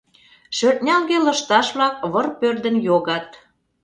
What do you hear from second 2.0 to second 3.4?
Выр пӧрдын йогат.